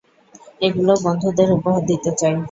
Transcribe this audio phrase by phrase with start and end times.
[0.61, 2.35] এগুলি বন্ধুদের উপহার দিতে চাই।